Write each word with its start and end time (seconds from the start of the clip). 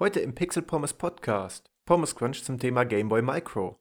Heute 0.00 0.20
im 0.20 0.32
Pixel 0.32 0.62
Pommes 0.62 0.94
Podcast. 0.94 1.72
Pommes 1.84 2.14
Crunch 2.14 2.44
zum 2.44 2.60
Thema 2.60 2.84
Game 2.84 3.08
Boy 3.08 3.20
Micro. 3.20 3.80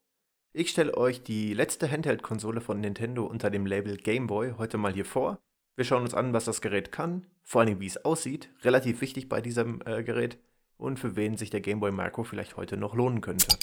Ich 0.51 0.71
stelle 0.71 0.97
euch 0.97 1.21
die 1.21 1.53
letzte 1.53 1.91
Handheld-Konsole 1.91 2.59
von 2.59 2.79
Nintendo 2.79 3.23
unter 3.23 3.51
dem 3.51 3.67
Label 3.67 3.97
Game 3.97 4.25
Boy 4.25 4.55
heute 4.57 4.79
mal 4.79 4.91
hier 4.91 5.05
vor. 5.05 5.37
Wir 5.75 5.85
schauen 5.85 6.01
uns 6.01 6.15
an, 6.15 6.33
was 6.33 6.45
das 6.45 6.61
Gerät 6.61 6.91
kann, 6.91 7.27
vor 7.43 7.61
allem 7.61 7.79
wie 7.79 7.85
es 7.85 8.03
aussieht, 8.03 8.49
relativ 8.63 9.01
wichtig 9.01 9.29
bei 9.29 9.41
diesem 9.41 9.83
äh, 9.85 10.01
Gerät, 10.01 10.39
und 10.77 10.97
für 10.97 11.15
wen 11.15 11.37
sich 11.37 11.51
der 11.51 11.61
Game 11.61 11.81
Boy 11.81 11.91
Micro 11.91 12.23
vielleicht 12.23 12.57
heute 12.57 12.77
noch 12.77 12.95
lohnen 12.95 13.21
könnte. 13.21 13.55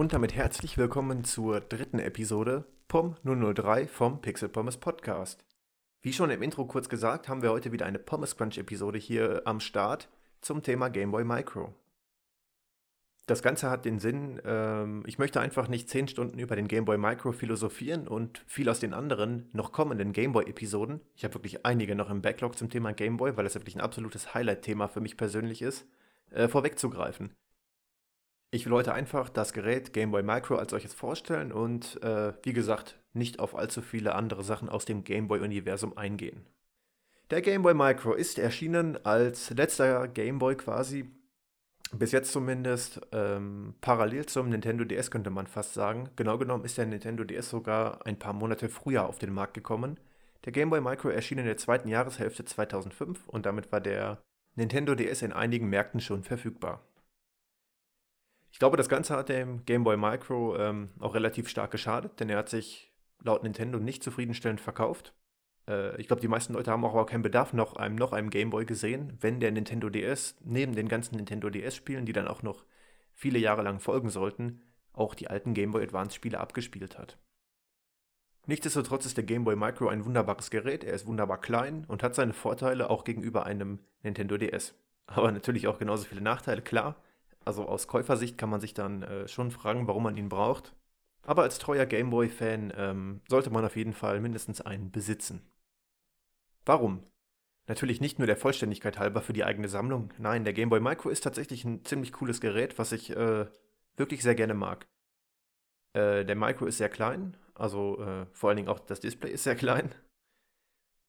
Und 0.00 0.14
damit 0.14 0.34
herzlich 0.34 0.78
willkommen 0.78 1.24
zur 1.24 1.60
dritten 1.60 1.98
Episode 1.98 2.64
POM 2.88 3.16
003 3.22 3.86
vom 3.86 4.22
Pixel 4.22 4.48
Pommes 4.48 4.78
Podcast. 4.78 5.44
Wie 6.00 6.14
schon 6.14 6.30
im 6.30 6.40
Intro 6.40 6.64
kurz 6.64 6.88
gesagt, 6.88 7.28
haben 7.28 7.42
wir 7.42 7.50
heute 7.50 7.70
wieder 7.70 7.84
eine 7.84 7.98
Pommes 7.98 8.34
Crunch 8.34 8.56
Episode 8.56 8.98
hier 8.98 9.42
am 9.44 9.60
Start 9.60 10.08
zum 10.40 10.62
Thema 10.62 10.88
Game 10.88 11.10
Boy 11.10 11.24
Micro. 11.24 11.74
Das 13.26 13.42
Ganze 13.42 13.68
hat 13.68 13.84
den 13.84 13.98
Sinn, 13.98 14.40
ähm, 14.46 15.02
ich 15.04 15.18
möchte 15.18 15.38
einfach 15.38 15.68
nicht 15.68 15.90
10 15.90 16.08
Stunden 16.08 16.38
über 16.38 16.56
den 16.56 16.66
Game 16.66 16.86
Boy 16.86 16.96
Micro 16.96 17.32
philosophieren 17.32 18.08
und 18.08 18.42
viel 18.46 18.70
aus 18.70 18.80
den 18.80 18.94
anderen 18.94 19.50
noch 19.52 19.70
kommenden 19.70 20.14
Game 20.14 20.32
Boy 20.32 20.46
Episoden, 20.46 21.02
ich 21.14 21.24
habe 21.24 21.34
wirklich 21.34 21.66
einige 21.66 21.94
noch 21.94 22.08
im 22.08 22.22
Backlog 22.22 22.56
zum 22.56 22.70
Thema 22.70 22.94
Game 22.94 23.18
Boy, 23.18 23.36
weil 23.36 23.44
es 23.44 23.54
wirklich 23.54 23.76
ein 23.76 23.82
absolutes 23.82 24.32
Highlight-Thema 24.32 24.88
für 24.88 25.02
mich 25.02 25.18
persönlich 25.18 25.60
ist, 25.60 25.86
äh, 26.30 26.48
vorwegzugreifen. 26.48 27.34
Ich 28.52 28.66
will 28.66 28.72
heute 28.72 28.92
einfach 28.92 29.28
das 29.28 29.52
Gerät 29.52 29.92
Game 29.92 30.10
Boy 30.10 30.24
Micro 30.24 30.56
als 30.56 30.70
solches 30.70 30.92
vorstellen 30.92 31.52
und, 31.52 32.02
äh, 32.02 32.32
wie 32.42 32.52
gesagt, 32.52 32.98
nicht 33.12 33.38
auf 33.38 33.54
allzu 33.54 33.80
viele 33.80 34.16
andere 34.16 34.42
Sachen 34.42 34.68
aus 34.68 34.84
dem 34.84 35.04
Game 35.04 35.28
Boy-Universum 35.28 35.96
eingehen. 35.96 36.44
Der 37.30 37.42
Game 37.42 37.62
Boy 37.62 37.74
Micro 37.74 38.12
ist 38.12 38.40
erschienen 38.40 38.98
als 39.04 39.50
letzter 39.50 40.08
Game 40.08 40.40
Boy 40.40 40.56
quasi, 40.56 41.08
bis 41.92 42.10
jetzt 42.10 42.32
zumindest, 42.32 43.00
ähm, 43.12 43.74
parallel 43.80 44.26
zum 44.26 44.48
Nintendo 44.48 44.84
DS 44.84 45.12
könnte 45.12 45.30
man 45.30 45.46
fast 45.46 45.74
sagen. 45.74 46.10
Genau 46.16 46.36
genommen 46.36 46.64
ist 46.64 46.76
der 46.76 46.86
Nintendo 46.86 47.22
DS 47.22 47.50
sogar 47.50 48.04
ein 48.04 48.18
paar 48.18 48.32
Monate 48.32 48.68
früher 48.68 49.08
auf 49.08 49.20
den 49.20 49.32
Markt 49.32 49.54
gekommen. 49.54 50.00
Der 50.44 50.50
Game 50.50 50.70
Boy 50.70 50.80
Micro 50.80 51.08
erschien 51.08 51.38
in 51.38 51.46
der 51.46 51.56
zweiten 51.56 51.88
Jahreshälfte 51.88 52.44
2005 52.44 53.28
und 53.28 53.46
damit 53.46 53.70
war 53.70 53.80
der 53.80 54.18
Nintendo 54.56 54.96
DS 54.96 55.22
in 55.22 55.32
einigen 55.32 55.68
Märkten 55.68 56.00
schon 56.00 56.24
verfügbar. 56.24 56.84
Ich 58.52 58.58
glaube, 58.58 58.76
das 58.76 58.88
Ganze 58.88 59.16
hat 59.16 59.28
dem 59.28 59.64
Game 59.64 59.84
Boy 59.84 59.96
Micro 59.96 60.56
ähm, 60.56 60.90
auch 60.98 61.14
relativ 61.14 61.48
stark 61.48 61.70
geschadet, 61.70 62.20
denn 62.20 62.28
er 62.28 62.38
hat 62.38 62.48
sich 62.48 62.92
laut 63.22 63.42
Nintendo 63.42 63.78
nicht 63.78 64.02
zufriedenstellend 64.02 64.60
verkauft. 64.60 65.14
Äh, 65.68 65.98
ich 66.00 66.08
glaube, 66.08 66.20
die 66.20 66.28
meisten 66.28 66.54
Leute 66.54 66.70
haben 66.70 66.84
auch 66.84 67.06
keinen 67.06 67.22
Bedarf 67.22 67.52
noch 67.52 67.76
einem, 67.76 67.96
noch 67.96 68.12
einem 68.12 68.30
Game 68.30 68.50
Boy 68.50 68.64
gesehen, 68.64 69.16
wenn 69.20 69.40
der 69.40 69.52
Nintendo 69.52 69.88
DS 69.88 70.36
neben 70.44 70.74
den 70.74 70.88
ganzen 70.88 71.16
Nintendo 71.16 71.48
DS-Spielen, 71.48 72.06
die 72.06 72.12
dann 72.12 72.28
auch 72.28 72.42
noch 72.42 72.64
viele 73.14 73.38
Jahre 73.38 73.62
lang 73.62 73.78
folgen 73.78 74.10
sollten, 74.10 74.62
auch 74.92 75.14
die 75.14 75.28
alten 75.28 75.54
Game 75.54 75.70
Boy 75.70 75.84
Advance-Spiele 75.84 76.40
abgespielt 76.40 76.98
hat. 76.98 77.18
Nichtsdestotrotz 78.46 79.06
ist 79.06 79.16
der 79.16 79.24
Game 79.24 79.44
Boy 79.44 79.54
Micro 79.54 79.88
ein 79.88 80.04
wunderbares 80.04 80.50
Gerät, 80.50 80.82
er 80.82 80.94
ist 80.94 81.06
wunderbar 81.06 81.40
klein 81.40 81.84
und 81.86 82.02
hat 82.02 82.14
seine 82.14 82.32
Vorteile 82.32 82.90
auch 82.90 83.04
gegenüber 83.04 83.46
einem 83.46 83.78
Nintendo 84.02 84.38
DS. 84.38 84.74
Aber 85.06 85.30
natürlich 85.30 85.68
auch 85.68 85.78
genauso 85.78 86.04
viele 86.04 86.20
Nachteile, 86.20 86.62
klar 86.62 86.96
also 87.44 87.66
aus 87.66 87.86
Käufersicht 87.86 88.38
kann 88.38 88.50
man 88.50 88.60
sich 88.60 88.74
dann 88.74 89.02
äh, 89.02 89.28
schon 89.28 89.50
fragen, 89.50 89.86
warum 89.86 90.02
man 90.02 90.16
ihn 90.16 90.28
braucht. 90.28 90.74
Aber 91.22 91.42
als 91.42 91.58
treuer 91.58 91.86
Gameboy-Fan 91.86 92.72
ähm, 92.76 93.20
sollte 93.28 93.50
man 93.50 93.64
auf 93.64 93.76
jeden 93.76 93.92
Fall 93.92 94.20
mindestens 94.20 94.60
einen 94.60 94.90
besitzen. 94.90 95.42
Warum? 96.64 97.04
Natürlich 97.66 98.00
nicht 98.00 98.18
nur 98.18 98.26
der 98.26 98.36
Vollständigkeit 98.36 98.98
halber 98.98 99.20
für 99.20 99.32
die 99.32 99.44
eigene 99.44 99.68
Sammlung. 99.68 100.12
Nein, 100.18 100.44
der 100.44 100.52
Game 100.52 100.70
Boy 100.70 100.80
Micro 100.80 101.08
ist 101.08 101.22
tatsächlich 101.22 101.64
ein 101.64 101.84
ziemlich 101.84 102.12
cooles 102.12 102.40
Gerät, 102.40 102.78
was 102.78 102.92
ich 102.92 103.10
äh, 103.10 103.46
wirklich 103.96 104.22
sehr 104.22 104.34
gerne 104.34 104.54
mag. 104.54 104.86
Äh, 105.92 106.24
der 106.24 106.36
Micro 106.36 106.66
ist 106.66 106.78
sehr 106.78 106.88
klein, 106.88 107.36
also 107.54 108.00
äh, 108.02 108.26
vor 108.32 108.48
allen 108.48 108.56
Dingen 108.56 108.68
auch 108.68 108.80
das 108.80 109.00
Display 109.00 109.30
ist 109.30 109.44
sehr 109.44 109.56
klein. 109.56 109.94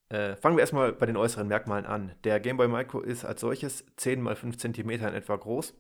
Äh, 0.10 0.36
fangen 0.36 0.58
wir 0.58 0.62
erstmal 0.62 0.92
bei 0.92 1.06
den 1.06 1.18
äußeren 1.18 1.48
Merkmalen 1.48 1.86
an. 1.86 2.16
Der 2.26 2.40
Game 2.40 2.58
Boy 2.58 2.68
Micro 2.68 3.00
ist 3.00 3.24
als 3.24 3.42
solches 3.42 3.86
10 3.96 4.26
x 4.28 4.40
5 4.40 4.58
cm 4.58 4.90
in 4.90 5.02
etwa 5.14 5.38
groß 5.38 5.74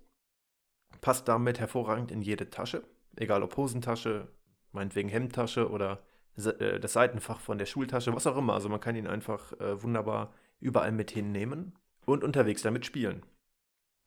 passt 1.00 1.28
damit 1.28 1.60
hervorragend 1.60 2.12
in 2.12 2.22
jede 2.22 2.50
Tasche, 2.50 2.84
egal 3.16 3.44
ob 3.44 3.56
Hosentasche, 3.58 4.28
meinetwegen 4.72 5.10
Hemdtasche 5.10 5.70
oder 5.70 6.04
äh, 6.38 6.80
das 6.80 6.94
Seitenfach 6.94 7.40
von 7.40 7.58
der 7.58 7.66
Schultasche, 7.66 8.14
was 8.14 8.28
auch 8.28 8.38
immer. 8.38 8.54
Also 8.54 8.70
man 8.70 8.80
kann 8.80 8.96
ihn 8.96 9.08
einfach 9.08 9.54
äh, 9.60 9.82
wunderbar 9.82 10.34
überall 10.60 10.92
mit 10.92 11.12
hinnehmen 11.12 11.74
und 12.06 12.24
unterwegs 12.24 12.62
damit 12.62 12.86
spielen. 12.86 13.24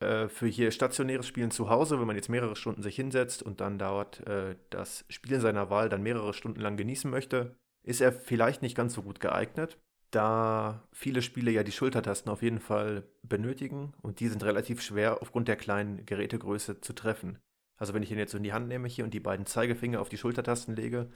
Äh, 0.01 0.29
für 0.29 0.47
hier 0.47 0.71
stationäres 0.71 1.27
Spielen 1.27 1.51
zu 1.51 1.69
Hause, 1.71 2.01
wenn 2.01 2.07
man 2.07 2.17
jetzt 2.17 2.29
mehrere 2.29 2.57
Stunden 2.57 2.83
sich 2.83 2.97
hinsetzt 2.97 3.43
und 3.43 3.61
dann 3.61 3.79
dauert 3.79 4.23
das 4.71 5.05
Spielen 5.09 5.41
seiner 5.41 5.71
Wahl 5.71 5.89
dann 5.89 6.03
mehrere 6.03 6.35
Stunden 6.35 6.61
lang 6.61 6.77
genießen 6.77 7.11
möchte, 7.11 7.57
ist 7.83 8.01
er 8.01 8.13
vielleicht 8.13 8.63
nicht 8.63 8.77
ganz 8.77 8.95
so 8.95 9.03
gut 9.03 9.21
geeignet 9.21 9.79
da 10.15 10.87
viele 10.93 11.23
Spiele 11.23 11.51
ja 11.51 11.63
die 11.63 11.73
Schultertasten 11.73 12.31
auf 12.31 12.43
jeden 12.43 12.61
Fall 12.61 13.05
benötigen 13.23 13.93
und 14.03 14.21
die 14.21 14.29
sind 14.29 14.45
relativ 14.45 14.83
schwer 14.83 15.21
aufgrund 15.23 15.49
der 15.49 15.57
kleinen 15.57 16.05
Gerätegröße 16.07 16.81
zu 16.81 16.93
treffen. 16.93 17.39
Also 17.77 17.95
wenn 17.95 18.03
ich 18.03 18.09
den 18.09 18.19
jetzt 18.19 18.35
in 18.35 18.43
die 18.43 18.53
Hand 18.53 18.69
nehme 18.69 18.89
hier 18.89 19.05
und 19.05 19.13
die 19.13 19.21
beiden 19.21 19.47
Zeigefinger 19.47 20.01
auf 20.01 20.09
die 20.09 20.19
Schultertasten 20.19 20.77
lege, 20.77 21.11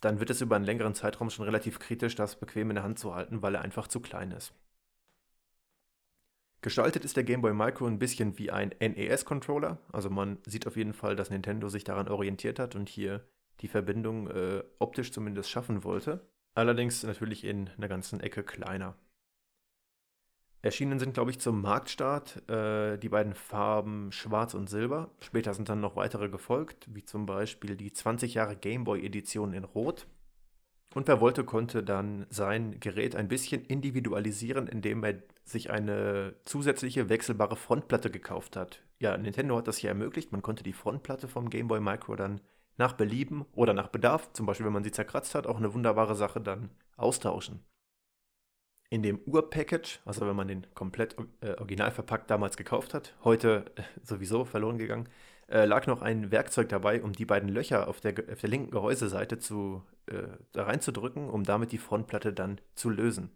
dann 0.00 0.20
wird 0.20 0.30
es 0.30 0.40
über 0.40 0.56
einen 0.56 0.64
längeren 0.64 0.94
Zeitraum 0.94 1.30
schon 1.30 1.44
relativ 1.44 1.78
kritisch, 1.78 2.14
das 2.14 2.38
bequem 2.38 2.70
in 2.70 2.76
der 2.76 2.84
Hand 2.84 2.98
zu 2.98 3.14
halten, 3.14 3.42
weil 3.42 3.54
er 3.54 3.62
einfach 3.62 3.88
zu 3.88 4.00
klein 4.00 4.30
ist. 4.30 4.54
Gestaltet 6.62 7.04
ist 7.04 7.16
der 7.16 7.24
Game 7.24 7.40
Boy 7.40 7.54
Micro 7.54 7.86
ein 7.86 7.98
bisschen 7.98 8.38
wie 8.38 8.50
ein 8.50 8.74
NES-Controller. 8.80 9.78
Also 9.92 10.10
man 10.10 10.38
sieht 10.46 10.66
auf 10.66 10.76
jeden 10.76 10.92
Fall, 10.92 11.16
dass 11.16 11.30
Nintendo 11.30 11.68
sich 11.68 11.84
daran 11.84 12.08
orientiert 12.08 12.58
hat 12.58 12.76
und 12.76 12.88
hier 12.88 13.24
die 13.60 13.68
Verbindung 13.68 14.28
äh, 14.28 14.62
optisch 14.78 15.10
zumindest 15.10 15.50
schaffen 15.50 15.84
wollte. 15.84 16.26
Allerdings 16.54 17.02
natürlich 17.02 17.44
in 17.44 17.68
einer 17.76 17.88
ganzen 17.88 18.20
Ecke 18.20 18.42
kleiner. 18.42 18.96
Erschienen 20.62 20.98
sind, 20.98 21.14
glaube 21.14 21.30
ich, 21.30 21.40
zum 21.40 21.62
Marktstart 21.62 22.48
äh, 22.50 22.98
die 22.98 23.08
beiden 23.08 23.34
Farben 23.34 24.12
Schwarz 24.12 24.52
und 24.52 24.68
Silber. 24.68 25.10
Später 25.20 25.54
sind 25.54 25.70
dann 25.70 25.80
noch 25.80 25.96
weitere 25.96 26.28
gefolgt, 26.28 26.86
wie 26.94 27.04
zum 27.04 27.24
Beispiel 27.24 27.76
die 27.76 27.92
20 27.92 28.34
Jahre 28.34 28.56
Gameboy-Edition 28.56 29.54
in 29.54 29.64
Rot. 29.64 30.06
Und 30.94 31.08
wer 31.08 31.20
wollte, 31.20 31.44
konnte 31.44 31.82
dann 31.82 32.26
sein 32.30 32.78
Gerät 32.80 33.14
ein 33.14 33.28
bisschen 33.28 33.64
individualisieren, 33.64 34.66
indem 34.66 35.04
er 35.04 35.22
sich 35.44 35.70
eine 35.70 36.34
zusätzliche 36.44 37.08
wechselbare 37.08 37.56
Frontplatte 37.56 38.10
gekauft 38.10 38.56
hat. 38.56 38.82
Ja, 38.98 39.16
Nintendo 39.16 39.56
hat 39.56 39.68
das 39.68 39.78
hier 39.78 39.90
ermöglicht. 39.90 40.32
Man 40.32 40.42
konnte 40.42 40.64
die 40.64 40.72
Frontplatte 40.72 41.28
vom 41.28 41.48
Game 41.48 41.68
Boy 41.68 41.80
Micro 41.80 42.16
dann 42.16 42.40
nach 42.80 42.94
Belieben 42.94 43.44
oder 43.52 43.74
nach 43.74 43.88
Bedarf, 43.88 44.32
zum 44.32 44.46
Beispiel 44.46 44.66
wenn 44.66 44.72
man 44.72 44.82
sie 44.82 44.90
zerkratzt 44.90 45.34
hat, 45.34 45.46
auch 45.46 45.58
eine 45.58 45.74
wunderbare 45.74 46.16
Sache 46.16 46.40
dann 46.40 46.70
austauschen. 46.96 47.62
In 48.88 49.02
dem 49.02 49.20
Ur-Package, 49.24 50.00
also 50.04 50.26
wenn 50.26 50.34
man 50.34 50.48
den 50.48 50.66
komplett 50.74 51.14
äh, 51.42 51.52
original 51.58 51.92
verpackt 51.92 52.30
damals 52.30 52.56
gekauft 52.56 52.94
hat, 52.94 53.14
heute 53.22 53.66
äh, 53.76 53.82
sowieso 54.02 54.44
verloren 54.44 54.78
gegangen, 54.78 55.08
äh, 55.46 55.66
lag 55.66 55.86
noch 55.86 56.00
ein 56.00 56.32
Werkzeug 56.32 56.70
dabei, 56.70 57.02
um 57.02 57.12
die 57.12 57.26
beiden 57.26 57.50
Löcher 57.50 57.86
auf 57.86 58.00
der, 58.00 58.14
auf 58.32 58.40
der 58.40 58.50
linken 58.50 58.70
Gehäuseseite 58.70 59.38
zu, 59.38 59.84
äh, 60.06 60.22
da 60.52 60.64
reinzudrücken, 60.64 61.28
um 61.28 61.44
damit 61.44 61.72
die 61.72 61.78
Frontplatte 61.78 62.32
dann 62.32 62.60
zu 62.74 62.88
lösen. 62.88 63.30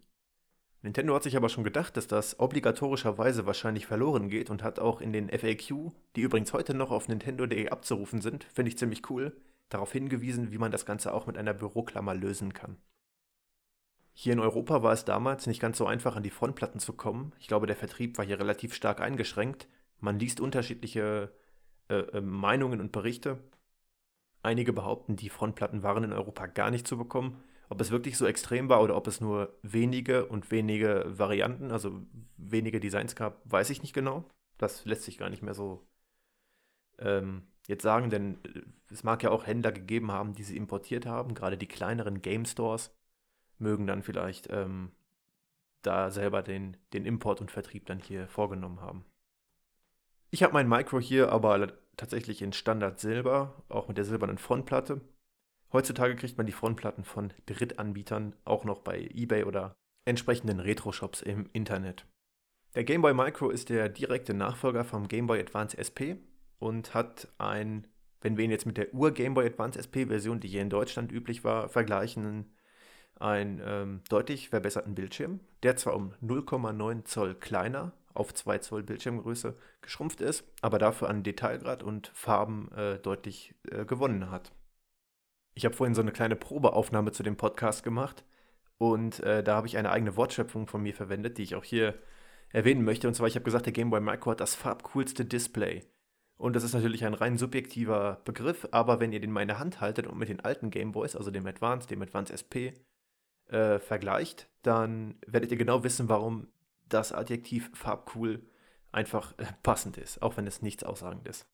Nintendo 0.85 1.15
hat 1.15 1.23
sich 1.23 1.35
aber 1.35 1.49
schon 1.49 1.63
gedacht, 1.63 1.97
dass 1.97 2.05
das 2.05 2.39
obligatorischerweise 2.39 3.47
wahrscheinlich 3.47 3.87
verloren 3.87 4.29
geht 4.29 4.51
und 4.51 4.61
hat 4.61 4.79
auch 4.79 5.01
in 5.01 5.13
den 5.13 5.29
FAQ, 5.29 5.91
die 6.15 6.21
übrigens 6.21 6.53
heute 6.53 6.75
noch 6.75 6.91
auf 6.91 7.07
nintendo.de 7.07 7.69
abzurufen 7.69 8.21
sind, 8.21 8.43
finde 8.43 8.69
ich 8.69 8.77
ziemlich 8.77 9.09
cool, 9.09 9.35
darauf 9.69 9.91
hingewiesen, 9.91 10.51
wie 10.51 10.59
man 10.59 10.71
das 10.71 10.85
Ganze 10.85 11.11
auch 11.11 11.25
mit 11.25 11.39
einer 11.39 11.55
Büroklammer 11.55 12.13
lösen 12.13 12.53
kann. 12.53 12.77
Hier 14.13 14.33
in 14.33 14.39
Europa 14.39 14.83
war 14.83 14.93
es 14.93 15.05
damals 15.05 15.47
nicht 15.47 15.59
ganz 15.59 15.79
so 15.79 15.87
einfach, 15.87 16.15
an 16.15 16.23
die 16.23 16.29
Frontplatten 16.29 16.79
zu 16.79 16.93
kommen. 16.93 17.33
Ich 17.39 17.47
glaube, 17.47 17.65
der 17.65 17.75
Vertrieb 17.75 18.19
war 18.19 18.25
hier 18.25 18.39
relativ 18.39 18.75
stark 18.75 19.01
eingeschränkt. 19.01 19.67
Man 19.99 20.19
liest 20.19 20.39
unterschiedliche 20.39 21.31
äh, 21.89 21.95
äh, 21.95 22.21
Meinungen 22.21 22.79
und 22.79 22.91
Berichte. 22.91 23.39
Einige 24.43 24.71
behaupten, 24.71 25.15
die 25.15 25.29
Frontplatten 25.29 25.81
waren 25.81 26.03
in 26.03 26.13
Europa 26.13 26.45
gar 26.45 26.69
nicht 26.69 26.87
zu 26.87 26.95
bekommen. 26.95 27.43
Ob 27.69 27.81
es 27.81 27.91
wirklich 27.91 28.17
so 28.17 28.25
extrem 28.25 28.69
war 28.69 28.81
oder 28.81 28.95
ob 28.95 29.07
es 29.07 29.21
nur 29.21 29.57
wenige 29.61 30.25
und 30.25 30.51
wenige 30.51 31.05
Varianten, 31.07 31.71
also 31.71 32.01
wenige 32.37 32.79
Designs 32.79 33.15
gab, 33.15 33.41
weiß 33.45 33.69
ich 33.69 33.81
nicht 33.81 33.93
genau. 33.93 34.25
Das 34.57 34.85
lässt 34.85 35.03
sich 35.03 35.17
gar 35.17 35.29
nicht 35.29 35.41
mehr 35.41 35.53
so 35.53 35.87
ähm, 36.99 37.43
jetzt 37.67 37.83
sagen, 37.83 38.09
denn 38.09 38.39
äh, 38.43 38.61
es 38.91 39.03
mag 39.03 39.23
ja 39.23 39.31
auch 39.31 39.47
Händler 39.47 39.71
gegeben 39.71 40.11
haben, 40.11 40.33
die 40.33 40.43
sie 40.43 40.57
importiert 40.57 41.05
haben. 41.05 41.33
Gerade 41.33 41.57
die 41.57 41.67
kleineren 41.67 42.21
Game 42.21 42.45
Stores 42.45 42.95
mögen 43.57 43.87
dann 43.87 44.03
vielleicht 44.03 44.49
ähm, 44.51 44.91
da 45.81 46.11
selber 46.11 46.41
den, 46.41 46.77
den 46.93 47.05
Import 47.05 47.41
und 47.41 47.51
Vertrieb 47.51 47.85
dann 47.85 47.99
hier 47.99 48.27
vorgenommen 48.27 48.81
haben. 48.81 49.05
Ich 50.29 50.43
habe 50.43 50.53
mein 50.53 50.67
Micro 50.67 50.99
hier 50.99 51.31
aber 51.31 51.73
tatsächlich 51.97 52.41
in 52.41 52.53
Standard 52.53 52.99
Silber, 52.99 53.63
auch 53.69 53.87
mit 53.87 53.97
der 53.97 54.05
silbernen 54.05 54.37
Frontplatte. 54.37 55.01
Heutzutage 55.73 56.15
kriegt 56.15 56.37
man 56.37 56.45
die 56.45 56.53
Frontplatten 56.53 57.03
von 57.03 57.33
Drittanbietern 57.47 58.35
auch 58.45 58.63
noch 58.63 58.79
bei 58.79 59.09
eBay 59.13 59.43
oder 59.43 59.75
entsprechenden 60.05 60.59
Retro-Shops 60.59 61.21
im 61.21 61.49
Internet. 61.53 62.05
Der 62.75 62.83
Game 62.83 63.01
Boy 63.01 63.13
Micro 63.13 63.49
ist 63.49 63.69
der 63.69 63.89
direkte 63.89 64.33
Nachfolger 64.33 64.83
vom 64.83 65.07
Game 65.07 65.27
Boy 65.27 65.39
Advance 65.39 65.77
SP 65.79 66.19
und 66.59 66.93
hat 66.93 67.27
ein, 67.37 67.87
wenn 68.21 68.37
wir 68.37 68.45
ihn 68.45 68.51
jetzt 68.51 68.65
mit 68.65 68.77
der 68.77 68.93
Ur-Game 68.93 69.33
Boy 69.33 69.45
Advance 69.47 69.79
SP-Version, 69.79 70.39
die 70.39 70.47
hier 70.47 70.61
in 70.61 70.69
Deutschland 70.69 71.11
üblich 71.11 71.43
war, 71.43 71.69
vergleichen, 71.69 72.53
einen 73.17 73.61
ähm, 73.63 74.01
deutlich 74.09 74.49
verbesserten 74.49 74.93
Bildschirm, 74.93 75.39
der 75.63 75.77
zwar 75.77 75.95
um 75.95 76.13
0,9 76.21 77.05
Zoll 77.05 77.35
kleiner 77.35 77.93
auf 78.13 78.33
2 78.33 78.59
Zoll 78.59 78.83
Bildschirmgröße 78.83 79.55
geschrumpft 79.81 80.21
ist, 80.21 80.43
aber 80.61 80.79
dafür 80.79 81.09
an 81.09 81.23
Detailgrad 81.23 81.83
und 81.83 82.07
Farben 82.13 82.71
äh, 82.73 82.97
deutlich 82.99 83.55
äh, 83.71 83.85
gewonnen 83.85 84.31
hat. 84.31 84.51
Ich 85.55 85.65
habe 85.65 85.75
vorhin 85.75 85.95
so 85.95 86.01
eine 86.01 86.11
kleine 86.11 86.35
Probeaufnahme 86.35 87.11
zu 87.13 87.23
dem 87.23 87.37
Podcast 87.37 87.83
gemacht 87.83 88.25
und 88.77 89.21
äh, 89.21 89.41
da 89.43 89.55
habe 89.55 89.67
ich 89.67 89.77
eine 89.77 89.89
eigene 89.89 90.17
Wortschöpfung 90.17 90.67
von 90.67 90.83
mir 90.83 90.93
verwendet, 90.93 91.37
die 91.37 91.43
ich 91.43 91.55
auch 91.55 91.63
hier 91.63 91.95
erwähnen 92.49 92.83
möchte. 92.83 93.07
Und 93.07 93.13
zwar, 93.13 93.27
ich 93.27 93.35
habe 93.35 93.45
gesagt, 93.45 93.65
der 93.65 93.73
Game 93.73 93.89
Boy 93.89 94.01
Micro 94.01 94.31
hat 94.31 94.41
das 94.41 94.55
farbcoolste 94.55 95.25
Display. 95.25 95.83
Und 96.37 96.55
das 96.55 96.63
ist 96.63 96.73
natürlich 96.73 97.05
ein 97.05 97.13
rein 97.13 97.37
subjektiver 97.37 98.21
Begriff, 98.25 98.67
aber 98.71 98.99
wenn 98.99 99.13
ihr 99.13 99.21
den 99.21 99.31
mal 99.31 99.41
in 99.41 99.47
der 99.47 99.59
Hand 99.59 99.79
haltet 99.79 100.07
und 100.07 100.17
mit 100.17 100.27
den 100.27 100.41
alten 100.41 100.69
Game 100.69 100.91
Boys, 100.91 101.15
also 101.15 101.31
dem 101.31 101.47
Advance, 101.47 101.87
dem 101.87 102.01
Advance 102.01 102.33
SP, 102.35 102.75
äh, 103.47 103.79
vergleicht, 103.79 104.49
dann 104.61 105.15
werdet 105.25 105.51
ihr 105.51 105.57
genau 105.57 105.85
wissen, 105.85 106.09
warum 106.09 106.47
das 106.89 107.13
Adjektiv 107.13 107.71
farbcool 107.73 108.43
einfach 108.91 109.33
äh, 109.37 109.45
passend 109.63 109.97
ist, 109.97 110.21
auch 110.21 110.35
wenn 110.35 110.47
es 110.47 110.61
nichts 110.61 110.83
aussagend 110.83 111.25
ist. 111.27 111.47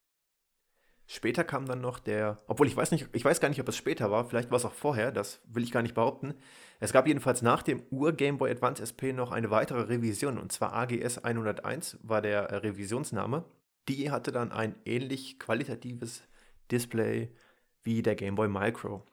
Später 1.13 1.43
kam 1.43 1.65
dann 1.65 1.81
noch 1.81 1.99
der, 1.99 2.41
obwohl 2.47 2.67
ich 2.67 2.77
weiß 2.77 2.91
nicht, 2.91 3.09
ich 3.11 3.25
weiß 3.25 3.41
gar 3.41 3.49
nicht, 3.49 3.59
ob 3.59 3.67
es 3.67 3.75
später 3.75 4.09
war, 4.11 4.23
vielleicht 4.23 4.49
war 4.49 4.55
es 4.55 4.63
auch 4.63 4.71
vorher, 4.71 5.11
das 5.11 5.41
will 5.45 5.61
ich 5.61 5.73
gar 5.73 5.81
nicht 5.81 5.93
behaupten. 5.93 6.35
Es 6.79 6.93
gab 6.93 7.05
jedenfalls 7.05 7.41
nach 7.41 7.63
dem 7.63 7.83
Ur-Game 7.89 8.37
Boy 8.37 8.49
Advance 8.49 8.81
SP 8.81 9.11
noch 9.11 9.33
eine 9.33 9.51
weitere 9.51 9.81
Revision, 9.81 10.37
und 10.37 10.53
zwar 10.53 10.71
AGS 10.71 11.17
101 11.17 11.99
war 12.01 12.21
der 12.21 12.43
äh, 12.43 12.55
Revisionsname. 12.55 13.43
Die 13.89 14.09
hatte 14.09 14.31
dann 14.31 14.53
ein 14.53 14.75
ähnlich 14.85 15.37
qualitatives 15.37 16.23
Display 16.71 17.35
wie 17.83 18.01
der 18.01 18.15
Game 18.15 18.35
Boy 18.35 18.47
Micro. 18.47 19.05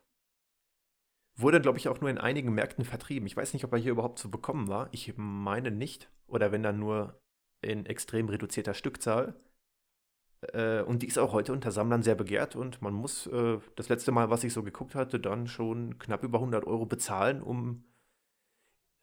Wurde, 1.34 1.60
glaube 1.60 1.78
ich, 1.78 1.88
auch 1.88 2.00
nur 2.00 2.10
in 2.10 2.18
einigen 2.18 2.54
Märkten 2.54 2.84
vertrieben. 2.84 3.26
Ich 3.26 3.36
weiß 3.36 3.54
nicht, 3.54 3.64
ob 3.64 3.72
er 3.72 3.78
hier 3.80 3.90
überhaupt 3.90 4.20
zu 4.20 4.30
bekommen 4.30 4.68
war. 4.68 4.88
Ich 4.92 5.14
meine 5.16 5.72
nicht. 5.72 6.08
Oder 6.28 6.52
wenn 6.52 6.62
dann 6.62 6.78
nur 6.78 7.20
in 7.60 7.86
extrem 7.86 8.28
reduzierter 8.28 8.74
Stückzahl. 8.74 9.34
Äh, 10.52 10.82
und 10.82 11.02
die 11.02 11.06
ist 11.06 11.18
auch 11.18 11.32
heute 11.32 11.52
unter 11.52 11.72
Sammlern 11.72 12.02
sehr 12.02 12.14
begehrt 12.14 12.56
und 12.56 12.80
man 12.80 12.94
muss 12.94 13.26
äh, 13.26 13.58
das 13.76 13.88
letzte 13.88 14.12
Mal, 14.12 14.30
was 14.30 14.44
ich 14.44 14.52
so 14.52 14.62
geguckt 14.62 14.94
hatte, 14.94 15.18
dann 15.18 15.46
schon 15.48 15.98
knapp 15.98 16.22
über 16.22 16.38
100 16.38 16.66
Euro 16.66 16.86
bezahlen, 16.86 17.42
um 17.42 17.84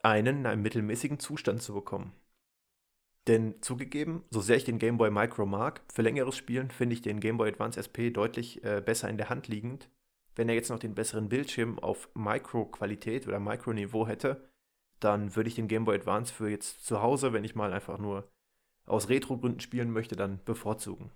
einen 0.02 0.40
in 0.40 0.46
einem 0.46 0.62
mittelmäßigen 0.62 1.20
Zustand 1.20 1.62
zu 1.62 1.74
bekommen. 1.74 2.14
Denn 3.28 3.62
zugegeben, 3.62 4.24
so 4.30 4.40
sehr 4.40 4.58
ich 4.58 4.66
den 4.66 4.78
Game 4.78 4.98
Boy 4.98 5.10
Micro 5.10 5.46
mag, 5.48 5.82
für 5.92 6.04
längeres 6.04 6.38
Spielen 6.38 6.70
finde 6.70 6.94
ich 6.94 7.02
den 7.02 7.20
Game 7.20 7.38
Boy 7.38 7.50
Advance 7.50 7.80
SP 7.81 8.14
deutlich 8.14 8.64
äh, 8.64 8.81
besser 8.86 9.10
in 9.10 9.18
der 9.18 9.30
Hand 9.30 9.48
liegend. 9.48 9.90
Wenn 10.36 10.48
er 10.48 10.56
jetzt 10.56 10.70
noch 10.70 10.80
den 10.80 10.96
besseren 10.96 11.28
Bildschirm 11.28 11.80
auf 11.80 12.10
Micro-Qualität 12.14 13.28
oder 13.28 13.40
Micro-Niveau 13.40 14.06
hätte, 14.06 14.48
dann 15.00 15.36
würde 15.36 15.48
ich 15.48 15.56
den 15.56 15.68
Game 15.68 15.86
Boy 15.86 15.96
Advance 15.96 16.31
für 16.34 16.50
jetzt 16.50 16.86
zu 16.86 17.02
Hause, 17.02 17.34
wenn 17.34 17.44
ich 17.44 17.56
mal 17.56 17.74
einfach 17.74 17.98
nur 17.98 18.30
aus 18.86 19.10
Retro-Gründen 19.10 19.60
spielen 19.60 19.92
möchte, 19.92 20.16
dann 20.16 20.40
bevorzugen. 20.46 21.10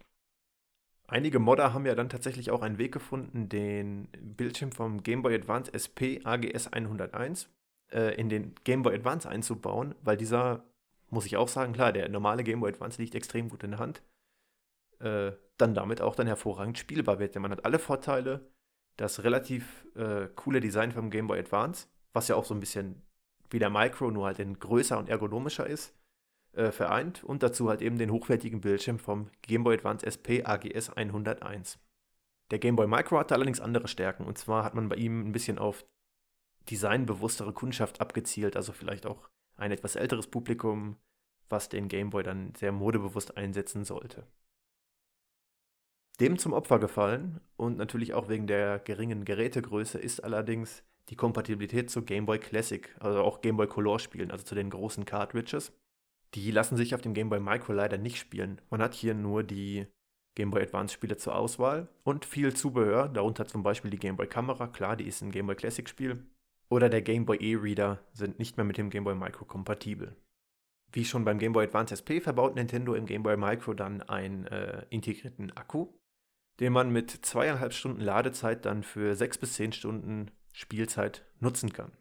Einige 1.10 1.40
Modder 1.40 1.74
haben 1.74 1.88
ja 1.88 1.96
dann 1.96 2.08
tatsächlich 2.08 2.52
auch 2.52 2.62
einen 2.62 2.78
Weg 2.78 2.92
gefunden, 2.92 3.50
den 3.50 4.10
Bildschirm 4.12 4.72
vom 4.72 5.02
Game 5.02 5.24
Boy 5.24 5.34
Advance 5.34 5.74
SP 5.74 6.22
AGS 6.24 6.68
101 6.68 7.50
äh, 7.92 8.14
in 8.14 8.30
den 8.30 8.54
Game 8.64 8.84
Boy 8.84 8.94
Advance 8.94 9.28
einzubauen, 9.28 9.96
weil 10.04 10.18
dieser, 10.18 10.64
muss 11.10 11.26
ich 11.26 11.36
auch 11.36 11.48
sagen, 11.48 11.74
klar, 11.74 11.92
der 11.94 12.10
normale 12.10 12.44
Game 12.44 12.60
Boy 12.60 12.70
Advance 12.70 13.02
liegt 13.02 13.16
extrem 13.16 13.50
gut 13.50 13.64
in 13.64 13.72
der 13.72 13.80
Hand, 13.80 14.04
äh, 15.00 15.32
dann 15.58 15.74
damit 15.74 16.00
auch 16.00 16.14
dann 16.16 16.28
hervorragend 16.28 16.78
spielbar 16.78 17.18
wird. 17.18 17.34
Denn 17.34 17.42
man 17.42 17.52
hat 17.52 17.66
alle 17.66 17.80
Vorteile, 17.80 18.48
das 18.96 19.24
relativ 19.24 19.88
äh, 19.96 20.28
coole 20.36 20.60
Design 20.60 20.92
vom 20.92 21.10
Game 21.10 21.26
Boy 21.26 21.40
Advance, 21.40 21.88
was 22.14 22.28
ja 22.28 22.36
auch 22.36 22.46
so 22.46 22.54
ein 22.54 22.60
bisschen 22.60 23.02
wie 23.50 23.58
der 23.58 23.72
Micro, 23.72 24.12
nur 24.12 24.28
halt 24.28 24.38
in 24.38 24.60
größer 24.60 25.00
und 25.00 25.10
ergonomischer 25.10 25.66
ist 25.66 25.99
äh, 26.54 26.72
vereint 26.72 27.24
und 27.24 27.44
dazu 27.44 27.70
halt 27.70 27.82
eben 27.82 27.98
den 27.98 28.12
hochwertigen 28.12 28.62
Bildschirm 28.62 29.00
vom 29.00 29.30
Game 29.42 29.64
Boy 29.64 29.76
Advance 29.76 30.06
SP 30.06 30.44
AGS 30.44 30.90
101. 30.90 31.80
Der 32.52 32.60
Game 32.60 32.76
Boy 32.76 32.88
Micro 32.88 33.20
hatte 33.20 33.36
allerdings 33.36 33.60
andere 33.60 33.88
Stärken 33.88 34.26
und 34.26 34.38
zwar 34.38 34.64
hat 34.64 34.74
man 34.74 34.90
bei 34.90 34.96
ihm 34.96 35.28
ein 35.28 35.32
bisschen 35.32 35.60
auf 35.60 35.86
designbewusstere 36.70 37.54
Kundschaft 37.54 38.02
abgezielt, 38.02 38.56
also 38.56 38.74
vielleicht 38.74 39.06
auch 39.06 39.30
ein 39.56 39.72
etwas 39.72 39.96
älteres 39.96 40.28
Publikum, 40.28 40.98
was 41.50 41.70
den 41.70 41.88
Game 41.88 42.10
Boy 42.10 42.24
dann 42.24 42.54
sehr 42.56 42.72
modebewusst 42.72 43.38
einsetzen 43.38 43.84
sollte. 43.84 44.26
Dem 46.20 46.38
zum 46.38 46.54
Opfer 46.54 46.80
gefallen 46.80 47.40
und 47.56 47.78
natürlich 47.78 48.14
auch 48.14 48.28
wegen 48.28 48.46
der 48.46 48.80
geringen 48.80 49.24
Gerätegröße 49.24 49.98
ist 49.98 50.24
allerdings 50.24 50.84
die 51.10 51.16
Kompatibilität 51.16 51.90
zu 51.90 52.04
Game 52.04 52.26
Boy 52.26 52.40
Classic, 52.40 52.94
also 53.00 53.22
auch 53.22 53.42
Game 53.42 53.58
Boy 53.58 53.68
Color 53.68 54.00
Spielen, 54.00 54.32
also 54.32 54.44
zu 54.44 54.54
den 54.54 54.70
großen 54.70 55.06
Cartridges. 55.06 55.72
Die 56.36 56.52
lassen 56.52 56.78
sich 56.78 56.94
auf 56.94 57.02
dem 57.02 57.14
Game 57.14 57.30
Boy 57.30 57.40
Micro 57.40 57.74
leider 57.74 57.98
nicht 57.98 58.18
spielen. 58.18 58.62
Man 58.70 58.82
hat 58.82 58.94
hier 58.94 59.14
nur 59.14 59.44
die 59.44 59.88
Game 60.36 60.52
Boy 60.52 60.62
Advance 60.62 60.94
Spiele 60.94 61.18
zur 61.18 61.36
Auswahl 61.36 61.90
und 62.04 62.24
viel 62.24 62.54
Zubehör, 62.54 63.10
darunter 63.10 63.46
zum 63.46 63.64
Beispiel 63.64 63.92
die 63.92 64.00
Game 64.00 64.16
Boy 64.16 64.28
Kamera, 64.28 64.68
klar, 64.68 64.96
die 64.96 65.06
ist 65.06 65.22
ein 65.22 65.32
Game 65.32 65.48
Boy 65.48 65.56
Classic 65.56 65.88
Spiel, 65.90 66.24
oder 66.70 66.88
der 66.88 67.02
Game 67.02 67.26
Boy 67.26 67.38
E-Reader 67.42 68.00
sind 68.14 68.40
nicht 68.40 68.56
mehr 68.56 68.64
mit 68.64 68.78
dem 68.78 68.90
Game 68.90 69.04
Boy 69.04 69.16
Micro 69.16 69.46
kompatibel. 69.46 70.16
Wie 70.92 71.06
schon 71.06 71.26
beim 71.26 71.40
Game 71.40 71.54
Boy 71.54 71.66
Advance 71.66 71.94
SP 71.98 72.22
verbaut 72.22 72.56
Nintendo 72.56 72.94
im 72.94 73.06
Game 73.06 73.24
Boy 73.24 73.38
Micro 73.38 73.74
dann 73.74 74.02
einen 74.04 74.48
äh, 74.48 74.86
integrierten 74.90 75.52
Akku, 75.58 75.88
den 76.60 76.74
man 76.74 76.92
mit 76.92 77.12
zweieinhalb 77.12 77.74
Stunden 77.74 78.02
Ladezeit 78.02 78.66
dann 78.66 78.84
für 78.84 79.16
sechs 79.16 79.38
bis 79.38 79.54
zehn 79.54 79.72
Stunden 79.72 80.32
Spielzeit 80.54 81.26
nutzen 81.40 81.74
kann. 81.74 81.92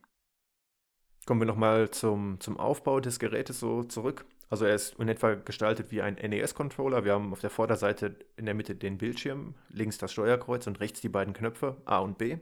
Kommen 1.28 1.42
wir 1.42 1.46
nochmal 1.46 1.90
zum, 1.90 2.40
zum 2.40 2.56
Aufbau 2.56 3.00
des 3.00 3.18
Gerätes 3.18 3.60
so 3.60 3.82
zurück. 3.82 4.24
Also 4.48 4.64
er 4.64 4.74
ist 4.74 4.98
in 4.98 5.08
etwa 5.08 5.34
gestaltet 5.34 5.90
wie 5.90 6.00
ein 6.00 6.14
NES-Controller. 6.14 7.04
Wir 7.04 7.12
haben 7.12 7.32
auf 7.32 7.40
der 7.42 7.50
Vorderseite 7.50 8.16
in 8.38 8.46
der 8.46 8.54
Mitte 8.54 8.74
den 8.74 8.96
Bildschirm, 8.96 9.54
links 9.68 9.98
das 9.98 10.10
Steuerkreuz 10.10 10.66
und 10.66 10.80
rechts 10.80 11.02
die 11.02 11.10
beiden 11.10 11.34
Knöpfe 11.34 11.82
A 11.84 11.98
und 11.98 12.16
B. 12.16 12.38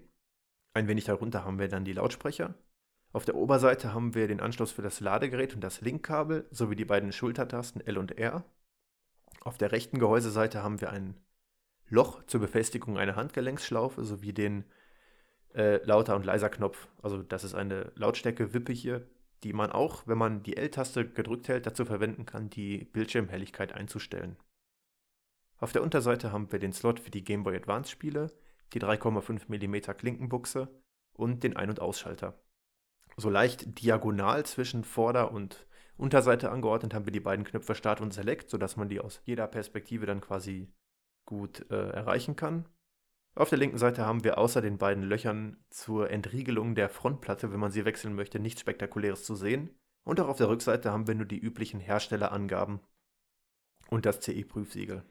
Ein 0.72 0.86
wenig 0.86 1.04
darunter 1.04 1.44
haben 1.44 1.58
wir 1.58 1.66
dann 1.66 1.84
die 1.84 1.94
Lautsprecher. 1.94 2.54
Auf 3.12 3.24
der 3.24 3.34
Oberseite 3.34 3.92
haben 3.92 4.14
wir 4.14 4.28
den 4.28 4.38
Anschluss 4.38 4.70
für 4.70 4.82
das 4.82 5.00
Ladegerät 5.00 5.52
und 5.52 5.62
das 5.62 5.80
Linkkabel 5.80 6.46
sowie 6.52 6.76
die 6.76 6.84
beiden 6.84 7.10
Schultertasten 7.10 7.84
L 7.84 7.98
und 7.98 8.16
R. 8.16 8.44
Auf 9.40 9.58
der 9.58 9.72
rechten 9.72 9.98
Gehäuseseite 9.98 10.62
haben 10.62 10.80
wir 10.80 10.90
ein 10.90 11.16
Loch 11.88 12.22
zur 12.28 12.38
Befestigung 12.38 12.98
einer 12.98 13.16
Handgelenksschlaufe 13.16 14.04
sowie 14.04 14.32
den 14.32 14.64
äh, 15.56 15.82
lauter 15.84 16.14
und 16.14 16.24
leiser 16.24 16.50
Knopf. 16.50 16.88
Also 17.02 17.22
das 17.22 17.42
ist 17.42 17.54
eine 17.54 17.90
Lautstärke-Wippe 17.96 18.72
hier, 18.72 19.06
die 19.42 19.52
man 19.52 19.72
auch, 19.72 20.06
wenn 20.06 20.18
man 20.18 20.42
die 20.42 20.56
L-Taste 20.56 21.08
gedrückt 21.08 21.48
hält, 21.48 21.66
dazu 21.66 21.84
verwenden 21.84 22.26
kann, 22.26 22.50
die 22.50 22.84
Bildschirmhelligkeit 22.84 23.72
einzustellen. 23.72 24.36
Auf 25.58 25.72
der 25.72 25.82
Unterseite 25.82 26.32
haben 26.32 26.52
wir 26.52 26.58
den 26.58 26.72
Slot 26.72 27.00
für 27.00 27.10
die 27.10 27.24
Game 27.24 27.42
Boy 27.42 27.56
Advance 27.56 27.90
Spiele, 27.90 28.30
die 28.74 28.80
3,5 28.80 29.44
mm 29.48 29.96
Klinkenbuchse 29.96 30.68
und 31.14 31.42
den 31.42 31.56
Ein- 31.56 31.70
und 31.70 31.80
Ausschalter. 31.80 32.38
So 33.16 33.30
leicht 33.30 33.82
diagonal 33.82 34.44
zwischen 34.44 34.84
Vorder- 34.84 35.32
und 35.32 35.66
Unterseite 35.96 36.50
angeordnet 36.50 36.92
haben 36.92 37.06
wir 37.06 37.12
die 37.12 37.20
beiden 37.20 37.46
Knöpfe 37.46 37.74
Start 37.74 38.02
und 38.02 38.12
Select, 38.12 38.50
sodass 38.50 38.76
man 38.76 38.90
die 38.90 39.00
aus 39.00 39.22
jeder 39.24 39.46
Perspektive 39.46 40.04
dann 40.04 40.20
quasi 40.20 40.70
gut 41.24 41.70
äh, 41.70 41.90
erreichen 41.90 42.36
kann. 42.36 42.68
Auf 43.36 43.50
der 43.50 43.58
linken 43.58 43.76
Seite 43.76 44.06
haben 44.06 44.24
wir 44.24 44.38
außer 44.38 44.62
den 44.62 44.78
beiden 44.78 45.04
Löchern 45.04 45.58
zur 45.68 46.10
Entriegelung 46.10 46.74
der 46.74 46.88
Frontplatte, 46.88 47.52
wenn 47.52 47.60
man 47.60 47.70
sie 47.70 47.84
wechseln 47.84 48.14
möchte, 48.14 48.40
nichts 48.40 48.62
Spektakuläres 48.62 49.24
zu 49.24 49.34
sehen. 49.34 49.76
Und 50.04 50.20
auch 50.20 50.28
auf 50.28 50.38
der 50.38 50.48
Rückseite 50.48 50.90
haben 50.90 51.06
wir 51.06 51.14
nur 51.14 51.26
die 51.26 51.38
üblichen 51.38 51.78
Herstellerangaben 51.78 52.80
und 53.90 54.06
das 54.06 54.20
CE-Prüfsiegel. 54.20 55.02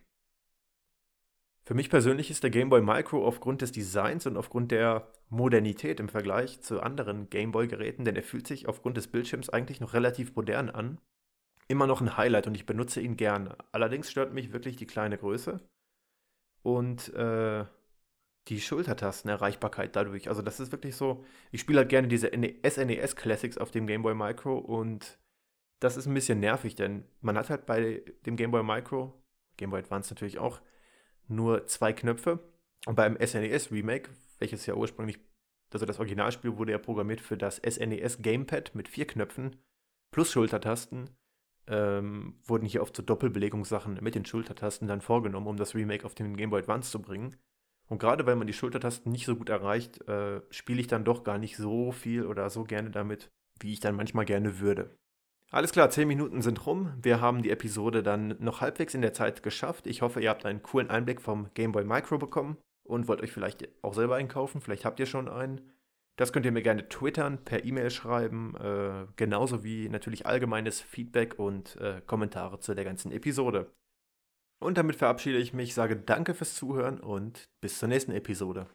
Für 1.66 1.76
mich 1.76 1.92
persönlich 1.92 2.32
ist 2.32 2.42
der 2.42 2.50
Game 2.50 2.70
Boy 2.70 2.82
Micro 2.82 3.26
aufgrund 3.26 3.62
des 3.62 3.72
Designs 3.72 4.26
und 4.26 4.38
aufgrund 4.38 4.72
der 4.72 5.08
Modernität 5.30 6.00
im 6.00 6.10
Vergleich 6.10 6.62
zu 6.62 6.82
anderen 6.82 7.30
Game 7.30 7.52
Boy-Geräten, 7.52 8.06
denn 8.06 8.16
er 8.16 8.24
fühlt 8.24 8.48
sich 8.48 8.68
aufgrund 8.68 8.98
des 8.98 9.08
Bildschirms 9.08 9.50
eigentlich 9.50 9.82
noch 9.82 9.94
relativ 9.94 10.36
modern 10.36 10.72
an, 10.72 11.00
immer 11.68 11.86
noch 11.86 12.02
ein 12.02 12.18
Highlight 12.18 12.48
und 12.48 12.56
ich 12.56 12.66
benutze 12.66 13.02
ihn 13.02 13.18
gern. 13.18 13.54
Allerdings 13.72 14.10
stört 14.10 14.34
mich 14.34 14.52
wirklich 14.52 14.78
die 14.78 14.88
kleine 14.88 15.18
Größe 15.18 15.60
und 16.64 17.14
äh, 17.14 17.66
die 18.48 18.62
Schultertastenerreichbarkeit 18.62 19.96
dadurch. 19.96 20.30
Also 20.30 20.42
das 20.42 20.60
ist 20.60 20.72
wirklich 20.72 20.96
so, 20.96 21.24
ich 21.52 21.62
spiele 21.62 21.80
halt 21.80 21.90
gerne 21.90 22.08
diese 22.08 22.28
SNES 22.30 22.78
e 22.78 23.08
Classics 23.16 23.58
auf 23.58 23.72
dem 23.72 23.88
Game 23.88 24.04
Boy 24.04 24.14
Micro 24.14 24.58
und 24.58 25.18
das 25.80 25.98
ist 25.98 26.06
ein 26.06 26.14
bisschen 26.14 26.40
nervig, 26.40 26.76
denn 26.76 27.06
man 27.22 27.38
hat 27.38 27.50
halt 27.50 27.66
bei 27.66 28.04
dem 28.26 28.36
Game 28.36 28.52
Boy 28.52 28.64
Micro, 28.64 29.14
Game 29.58 29.72
Boy 29.72 29.80
Advance 29.80 30.14
natürlich 30.14 30.40
auch, 30.40 30.62
nur 31.28 31.68
zwei 31.68 31.94
Knöpfe. 31.94 32.40
Und 32.86 32.96
beim 32.96 33.16
SNES 33.16 33.72
e 33.72 33.74
Remake, 33.74 34.12
welches 34.38 34.66
ja 34.68 34.76
ursprünglich, 34.76 35.20
also 35.74 35.86
das 35.86 36.00
Originalspiel 36.00 36.58
wurde 36.58 36.72
ja 36.72 36.78
programmiert 36.78 37.20
für 37.20 37.38
das 37.38 37.58
SNES 37.58 38.20
e 38.20 38.22
Gamepad 38.22 38.76
mit 38.76 38.88
vier 38.88 39.08
Knöpfen 39.08 39.56
plus 40.12 40.32
Schultertasten, 40.32 41.10
ähm, 41.68 42.40
wurden 42.44 42.68
hier 42.68 42.84
oft 42.84 42.96
so 42.96 43.02
Doppelbelegungssachen 43.02 43.98
mit 44.02 44.14
den 44.14 44.26
Schultertasten 44.26 44.88
dann 44.88 45.02
vorgenommen, 45.02 45.48
um 45.48 45.58
das 45.58 45.74
Remake 45.74 46.06
auf 46.06 46.14
den 46.14 46.38
Game 46.38 46.52
Boy 46.52 46.62
Advance 46.62 46.92
zu 46.92 47.02
bringen. 47.02 47.36
Und 47.88 48.00
gerade 48.00 48.26
weil 48.26 48.36
man 48.36 48.48
die 48.48 48.54
Schultertasten 48.54 49.12
nicht 49.12 49.26
so 49.26 49.36
gut 49.36 49.50
erreicht, 49.50 50.08
äh, 50.08 50.42
spiele 50.50 50.82
ich 50.82 50.88
dann 50.88 51.06
doch 51.06 51.24
gar 51.24 51.38
nicht 51.38 51.58
so 51.58 51.92
viel 51.92 52.26
oder 52.26 52.50
so 52.50 52.64
gerne 52.64 52.90
damit, 52.90 53.32
wie 53.60 53.74
ich 53.74 53.80
dann 53.80 53.96
manchmal 53.96 54.26
gerne 54.26 54.60
würde. 54.60 54.96
Alles 55.52 55.72
klar, 55.72 55.90
10 55.90 56.08
Minuten 56.08 56.42
sind 56.42 56.66
rum. 56.66 56.94
Wir 57.02 57.22
haben 57.22 57.44
die 57.44 57.52
Episode 57.52 58.02
dann 58.02 58.36
noch 58.40 58.62
halbwegs 58.62 58.94
in 58.94 59.02
der 59.02 59.14
Zeit 59.14 59.44
geschafft. 59.44 59.86
Ich 59.88 60.02
hoffe, 60.02 60.20
ihr 60.20 60.30
habt 60.30 60.46
einen 60.46 60.64
coolen 60.64 60.90
Einblick 60.90 61.22
vom 61.22 61.50
Game 61.54 61.72
Boy 61.72 61.86
Micro 61.86 62.18
bekommen 62.18 62.58
und 62.84 63.08
wollt 63.08 63.22
euch 63.22 63.32
vielleicht 63.32 63.70
auch 63.84 63.94
selber 63.94 64.16
einkaufen. 64.16 64.60
Vielleicht 64.60 64.86
habt 64.86 65.00
ihr 65.00 65.06
schon 65.06 65.30
einen. 65.30 65.62
Das 66.18 66.32
könnt 66.32 66.46
ihr 66.46 66.52
mir 66.52 66.62
gerne 66.62 66.88
twittern, 66.88 67.44
per 67.44 67.66
E-Mail 67.66 67.90
schreiben, 67.90 68.56
äh, 68.56 69.06
genauso 69.18 69.64
wie 69.64 69.90
natürlich 69.90 70.26
allgemeines 70.26 70.80
Feedback 70.82 71.38
und 71.38 71.76
äh, 71.78 72.02
Kommentare 72.06 72.60
zu 72.60 72.74
der 72.74 72.86
ganzen 72.86 73.12
Episode. 73.12 73.72
Und 74.60 74.78
damit 74.78 74.96
verabschiede 74.96 75.38
ich 75.38 75.54
mich, 75.54 75.74
sage 75.74 75.96
danke 75.96 76.34
fürs 76.34 76.56
Zuhören 76.56 77.00
und 77.00 77.50
bis 77.62 77.80
zur 77.80 77.90
nächsten 77.90 78.12
Episode. 78.12 78.68